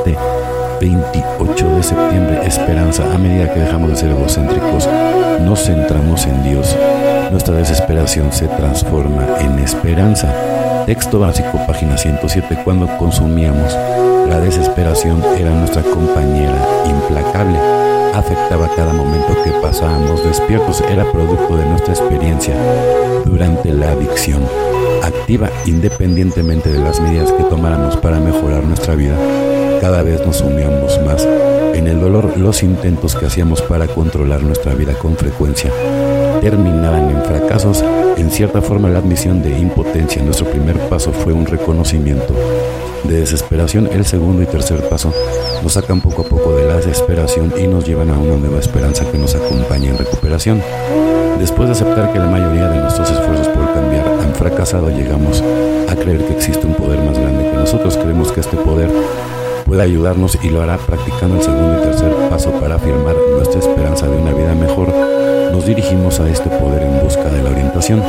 este 0.00 0.16
28 0.80 1.76
de 1.76 1.82
septiembre, 1.82 2.40
esperanza. 2.46 3.04
A 3.14 3.18
medida 3.18 3.52
que 3.52 3.60
dejamos 3.60 3.90
de 3.90 3.96
ser 3.96 4.10
egocéntricos, 4.10 4.88
nos 5.42 5.64
centramos 5.64 6.26
en 6.26 6.42
Dios. 6.42 6.74
Nuestra 7.30 7.56
desesperación 7.56 8.32
se 8.32 8.48
transforma 8.48 9.26
en 9.40 9.58
esperanza. 9.58 10.32
Texto 10.86 11.18
básico, 11.18 11.60
página 11.66 11.98
107. 11.98 12.60
Cuando 12.64 12.86
consumíamos, 12.96 13.76
la 14.28 14.40
desesperación 14.40 15.22
era 15.38 15.50
nuestra 15.50 15.82
compañera 15.82 16.56
implacable. 16.86 17.58
Afectaba 18.14 18.68
cada 18.74 18.92
momento 18.92 19.36
que 19.44 19.50
pasábamos 19.62 20.24
despiertos. 20.24 20.80
Era 20.90 21.04
producto 21.12 21.56
de 21.56 21.66
nuestra 21.66 21.92
experiencia 21.92 22.54
durante 23.26 23.72
la 23.72 23.90
adicción. 23.90 24.42
Activa 25.02 25.50
independientemente 25.66 26.70
de 26.70 26.78
las 26.78 27.00
medidas 27.00 27.32
que 27.32 27.44
tomáramos 27.44 27.96
para 27.96 28.18
mejorar 28.18 28.62
nuestra 28.64 28.94
vida 28.94 29.14
cada 29.80 30.02
vez 30.02 30.24
nos 30.26 30.36
sumíamos 30.36 31.00
más 31.04 31.26
en 31.74 31.86
el 31.86 32.00
dolor. 32.00 32.36
Los 32.36 32.62
intentos 32.62 33.16
que 33.16 33.26
hacíamos 33.26 33.62
para 33.62 33.86
controlar 33.86 34.42
nuestra 34.42 34.74
vida 34.74 34.92
con 34.94 35.16
frecuencia 35.16 35.72
terminaban 36.40 37.10
en 37.10 37.22
fracasos. 37.22 37.82
En 38.16 38.30
cierta 38.30 38.60
forma, 38.60 38.90
la 38.90 38.98
admisión 38.98 39.42
de 39.42 39.58
impotencia, 39.58 40.22
nuestro 40.22 40.46
primer 40.46 40.78
paso 40.88 41.12
fue 41.12 41.32
un 41.32 41.46
reconocimiento 41.46 42.34
de 43.04 43.20
desesperación. 43.20 43.88
El 43.90 44.04
segundo 44.04 44.42
y 44.42 44.46
tercer 44.46 44.86
paso 44.88 45.12
nos 45.62 45.72
sacan 45.72 46.00
poco 46.00 46.22
a 46.22 46.24
poco 46.26 46.54
de 46.54 46.66
la 46.66 46.76
desesperación 46.76 47.52
y 47.58 47.66
nos 47.66 47.86
llevan 47.86 48.10
a 48.10 48.18
una 48.18 48.36
nueva 48.36 48.60
esperanza 48.60 49.10
que 49.10 49.18
nos 49.18 49.34
acompaña 49.34 49.90
en 49.90 49.98
recuperación. 49.98 50.62
Después 51.38 51.68
de 51.68 51.72
aceptar 51.72 52.12
que 52.12 52.18
la 52.18 52.26
mayoría 52.26 52.68
de 52.68 52.80
nuestros 52.80 53.10
esfuerzos 53.10 53.48
por 53.48 53.72
cambiar 53.72 54.06
han 54.06 54.34
fracasado, 54.34 54.90
llegamos 54.90 55.42
a 55.88 55.96
creer 55.96 56.22
que 56.26 56.34
existe 56.34 56.66
un 56.66 56.74
poder 56.74 56.98
más 56.98 57.18
grande 57.18 57.50
que 57.50 57.56
nosotros. 57.56 57.96
Creemos 57.96 58.30
que 58.30 58.40
este 58.40 58.58
poder 58.58 58.90
puede 59.70 59.82
ayudarnos 59.84 60.36
y 60.42 60.48
lo 60.48 60.62
hará 60.62 60.78
practicando 60.78 61.36
el 61.36 61.42
segundo 61.42 61.78
y 61.78 61.84
tercer 61.84 62.12
paso 62.28 62.50
para 62.50 62.74
afirmar 62.74 63.14
nuestra 63.36 63.60
esperanza 63.60 64.08
de 64.08 64.16
una 64.16 64.32
vida 64.32 64.52
mejor. 64.52 64.92
Nos 65.52 65.64
dirigimos 65.64 66.18
a 66.18 66.28
este 66.28 66.50
poder 66.50 66.82
en 66.82 67.00
busca 67.00 67.30
de 67.30 67.40
la 67.40 67.50
orientación. 67.50 68.02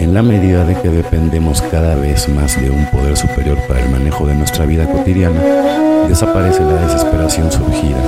En 0.00 0.12
la 0.12 0.22
medida 0.22 0.66
de 0.66 0.74
que 0.74 0.90
dependemos 0.90 1.62
cada 1.62 1.94
vez 1.94 2.28
más 2.28 2.60
de 2.60 2.68
un 2.68 2.84
poder 2.90 3.16
superior 3.16 3.56
para 3.66 3.80
el 3.80 3.90
manejo 3.90 4.26
de 4.26 4.34
nuestra 4.34 4.66
vida 4.66 4.86
cotidiana, 4.86 5.40
desaparece 6.06 6.60
la 6.60 6.76
desesperación 6.86 7.50
surgida 7.50 8.02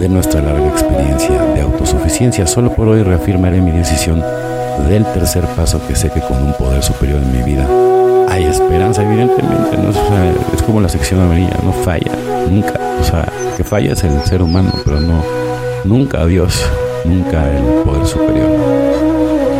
de 0.00 0.08
nuestra 0.08 0.42
larga 0.42 0.70
experiencia 0.70 1.40
de 1.54 1.60
autosuficiencia. 1.60 2.48
Solo 2.48 2.74
por 2.74 2.88
hoy 2.88 3.04
reafirmaré 3.04 3.60
mi 3.60 3.70
decisión 3.70 4.24
del 4.88 5.04
tercer 5.12 5.44
paso 5.54 5.80
que 5.86 5.94
sé 5.94 6.10
que 6.10 6.20
con 6.20 6.42
un 6.42 6.54
poder 6.54 6.82
superior 6.82 7.22
en 7.22 7.30
mi 7.30 7.44
vida 7.44 7.68
hay 8.28 8.44
esperanza, 8.44 9.02
evidentemente, 9.02 9.76
¿no? 9.76 9.90
es 10.54 10.62
como 10.62 10.80
la 10.80 10.88
sección 10.88 11.20
amarilla, 11.20 11.56
no 11.64 11.72
falla, 11.72 12.12
nunca. 12.48 12.74
O 13.00 13.04
sea, 13.04 13.28
que 13.56 13.64
falla 13.64 13.92
es 13.92 14.04
el 14.04 14.20
ser 14.22 14.42
humano, 14.42 14.72
pero 14.84 15.00
no, 15.00 15.22
nunca 15.84 16.24
Dios, 16.26 16.64
nunca 17.04 17.50
el 17.56 17.82
poder 17.82 18.06
superior. 18.06 18.50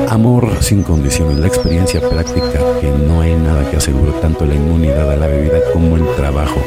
Amor 0.08 0.48
sin 0.60 0.82
condiciones, 0.82 1.38
la 1.38 1.46
experiencia 1.46 2.00
práctica 2.00 2.58
que 2.80 2.90
no 2.90 3.20
hay 3.20 3.34
nada 3.34 3.68
que 3.70 3.76
asegure 3.76 4.12
tanto 4.20 4.44
la 4.44 4.54
inmunidad 4.54 5.10
a 5.10 5.16
la 5.16 5.26
bebida 5.26 5.58
como 5.72 5.96
el 5.96 6.06
trabajo 6.16 6.60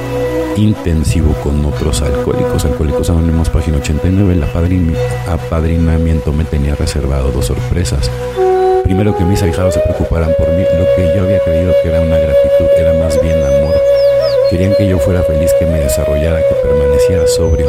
intensivo 0.57 1.33
con 1.43 1.65
otros 1.65 2.01
alcohólicos. 2.01 2.65
Alcohólicos 2.65 3.09
Anónimos, 3.09 3.49
página 3.49 3.77
89. 3.77 4.33
El 4.33 4.43
apadrinamiento 5.27 6.31
me 6.31 6.45
tenía 6.45 6.75
reservado 6.75 7.31
dos 7.31 7.45
sorpresas. 7.45 8.09
Primero 8.83 9.15
que 9.17 9.23
mis 9.23 9.41
ahijados 9.41 9.73
se 9.73 9.79
preocuparan 9.79 10.31
por 10.37 10.49
mí, 10.49 10.63
lo 10.77 10.85
que 10.95 11.15
yo 11.15 11.23
había 11.23 11.39
creído 11.39 11.73
que 11.81 11.89
era 11.89 12.01
una 12.01 12.17
gratitud 12.17 12.67
era 12.77 12.93
más 13.03 13.21
bien 13.21 13.37
amor. 13.41 13.82
Querían 14.53 14.75
que 14.75 14.87
yo 14.87 14.99
fuera 14.99 15.23
feliz, 15.23 15.51
que 15.57 15.65
me 15.65 15.79
desarrollara, 15.79 16.37
que 16.47 16.53
permaneciera 16.53 17.25
sobrio. 17.25 17.65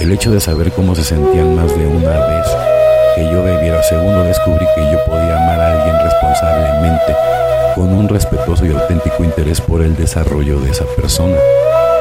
El 0.00 0.10
hecho 0.10 0.32
de 0.32 0.40
saber 0.40 0.72
cómo 0.72 0.92
se 0.96 1.04
sentían 1.04 1.54
más 1.54 1.68
de 1.78 1.86
una 1.86 2.26
vez 2.26 2.46
que 3.14 3.30
yo 3.30 3.44
bebiera. 3.44 3.80
Segundo, 3.84 4.24
descubrí 4.24 4.66
que 4.74 4.80
yo 4.90 5.04
podía 5.04 5.36
amar 5.36 5.60
a 5.60 5.72
alguien 5.72 5.96
responsablemente, 6.02 7.14
con 7.76 7.92
un 7.92 8.08
respetuoso 8.08 8.66
y 8.66 8.72
auténtico 8.72 9.22
interés 9.22 9.60
por 9.60 9.82
el 9.82 9.94
desarrollo 9.94 10.58
de 10.58 10.72
esa 10.72 10.84
persona. 10.96 11.36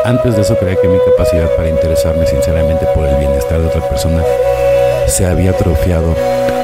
Antes 0.05 0.35
de 0.35 0.41
eso 0.41 0.57
creía 0.57 0.81
que 0.81 0.88
mi 0.88 0.97
capacidad 1.05 1.55
para 1.55 1.69
interesarme 1.69 2.25
sinceramente 2.25 2.88
por 2.95 3.05
el 3.05 3.17
bienestar 3.17 3.59
de 3.59 3.67
otra 3.67 3.88
persona 3.88 4.23
se 5.05 5.28
había 5.28 5.51
atrofiado 5.51 6.16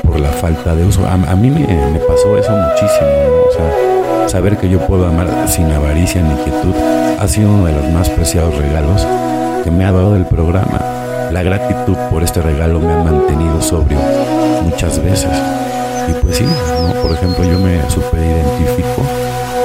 por 0.01 0.19
la 0.19 0.29
falta 0.29 0.73
de 0.73 0.83
uso. 0.83 1.05
A, 1.05 1.35
mí 1.35 1.51
me, 1.51 1.99
pasó 2.07 2.35
eso 2.39 2.53
muchísimo, 2.53 3.07
O 3.47 3.51
sea, 3.51 4.00
saber 4.27 4.57
que 4.57 4.69
yo 4.69 4.79
puedo 4.79 5.07
amar 5.07 5.27
sin 5.47 5.71
avaricia 5.71 6.21
ni 6.21 6.35
quietud 6.35 6.73
ha 7.19 7.27
sido 7.27 7.51
uno 7.51 7.65
de 7.65 7.73
los 7.73 7.89
más 7.89 8.09
preciados 8.09 8.55
regalos 8.57 9.05
que 9.63 9.71
me 9.71 9.85
ha 9.85 9.91
dado 9.91 10.15
el 10.15 10.25
programa. 10.25 10.79
La 11.31 11.43
gratitud 11.43 11.95
por 12.09 12.23
este 12.23 12.41
regalo 12.41 12.79
me 12.79 12.93
ha 12.93 13.03
mantenido 13.03 13.61
sobrio 13.61 13.99
muchas 14.63 15.01
veces. 15.03 15.31
Y 16.09 16.13
pues 16.13 16.37
sí, 16.37 16.45
¿no? 16.45 17.01
Por 17.01 17.11
ejemplo, 17.11 17.43
yo 17.43 17.59
me 17.59 17.89
super 17.89 18.19
identifico 18.19 19.03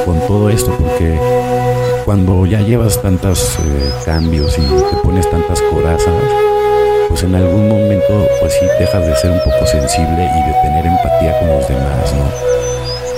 con 0.04 0.20
todo 0.26 0.50
esto 0.50 0.72
porque 0.78 1.18
cuando 2.04 2.46
ya 2.46 2.60
llevas 2.60 3.00
tantos 3.02 3.58
eh, 3.58 3.90
cambios 4.04 4.56
y 4.58 4.62
te 4.62 4.96
pones 5.02 5.28
tantas 5.30 5.60
corazas, 5.62 6.14
pues 7.08 7.22
en 7.22 7.34
algún 7.34 7.68
momento 7.68 8.28
pues 8.40 8.52
sí 8.52 8.66
dejas 8.78 9.06
de 9.06 9.16
ser 9.16 9.30
un 9.30 9.40
poco 9.40 9.66
sensible 9.66 10.30
y 10.30 10.46
de 10.46 10.54
tener 10.62 10.86
empatía 10.86 11.38
con 11.40 11.48
los 11.48 11.68
demás, 11.68 12.14
¿no? 12.14 12.75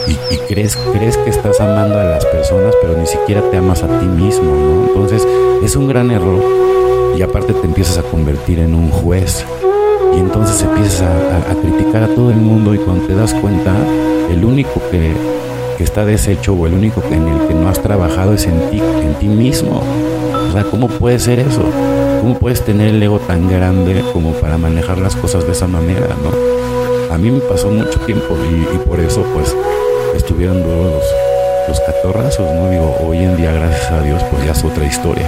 Y, 0.08 0.36
crees, 0.48 0.76
crees 0.92 1.16
que 1.18 1.30
estás 1.30 1.60
amando 1.60 1.98
a 1.98 2.04
las 2.04 2.24
personas, 2.26 2.74
pero 2.80 2.96
ni 2.96 3.06
siquiera 3.06 3.42
te 3.50 3.56
amas 3.58 3.82
a 3.82 3.86
ti 3.98 4.06
mismo, 4.06 4.54
¿no? 4.54 4.86
Entonces 4.88 5.26
es 5.62 5.76
un 5.76 5.88
gran 5.88 6.10
error 6.10 6.42
y 7.16 7.22
aparte 7.22 7.52
te 7.52 7.66
empiezas 7.66 7.98
a 7.98 8.02
convertir 8.02 8.60
en 8.60 8.74
un 8.74 8.90
juez 8.90 9.44
y 10.14 10.18
entonces 10.18 10.62
empiezas 10.62 11.02
a, 11.02 11.54
criticar 11.60 12.04
a 12.04 12.08
todo 12.08 12.30
el 12.30 12.36
mundo 12.36 12.74
y 12.74 12.78
cuando 12.78 13.06
te 13.06 13.14
das 13.14 13.34
cuenta, 13.34 13.74
el 14.30 14.44
único 14.44 14.80
que, 14.90 15.12
que 15.76 15.84
está 15.84 16.04
deshecho 16.04 16.54
o 16.54 16.66
el 16.66 16.74
único 16.74 17.02
que 17.02 17.14
en 17.14 17.28
el 17.28 17.46
que 17.46 17.54
no 17.54 17.68
has 17.68 17.82
trabajado 17.82 18.34
es 18.34 18.46
en 18.46 18.70
ti, 18.70 18.80
en 18.80 19.14
ti 19.14 19.28
mismo. 19.28 19.82
O 20.48 20.52
sea, 20.52 20.64
¿cómo 20.64 20.88
puede 20.88 21.18
ser 21.18 21.40
eso? 21.40 21.62
¿Cómo 22.20 22.38
puedes 22.38 22.62
tener 22.62 22.88
el 22.94 23.02
ego 23.02 23.18
tan 23.18 23.48
grande 23.48 24.02
como 24.12 24.32
para 24.32 24.56
manejar 24.56 24.98
las 24.98 25.14
cosas 25.14 25.44
de 25.44 25.52
esa 25.52 25.66
manera, 25.66 26.08
no? 26.22 27.14
A 27.14 27.18
mí 27.18 27.30
me 27.30 27.40
pasó 27.40 27.70
mucho 27.70 27.98
tiempo 28.00 28.36
y, 28.50 28.78
por 28.88 29.00
eso 29.00 29.24
pues 29.34 29.56
estuvieron 30.18 30.62
duros 30.62 30.92
los, 30.92 31.68
los 31.68 31.80
catorrazos, 31.80 32.52
¿no? 32.52 32.70
Digo, 32.70 32.96
hoy 33.00 33.18
en 33.18 33.36
día, 33.36 33.52
gracias 33.52 33.90
a 33.90 34.02
Dios, 34.02 34.22
pues 34.30 34.44
ya 34.44 34.52
es 34.52 34.64
otra 34.64 34.84
historia. 34.84 35.26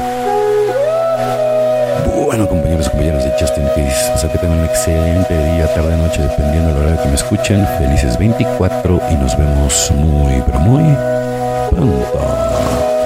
Bueno, 2.27 2.49
compañeros 2.49 2.87
y 2.87 2.91
compañeras 2.91 3.25
de 3.25 3.33
Justin 3.33 3.67
Case, 3.75 4.13
o 4.15 4.19
sea 4.19 4.31
que 4.31 4.39
tengan 4.39 4.59
un 4.59 4.65
excelente 4.65 5.37
día, 5.53 5.67
tarde, 5.75 5.97
noche, 5.97 6.23
dependiendo 6.23 6.75
de 6.75 6.81
la 6.81 6.93
hora 6.93 7.03
que 7.03 7.09
me 7.09 7.15
escuchen. 7.15 7.67
Felices 7.79 8.17
24 8.19 9.01
y 9.11 9.15
nos 9.15 9.37
vemos 9.37 9.91
muy, 9.97 10.43
pero 10.47 10.61
muy 10.61 10.85
pronto. 11.71 13.00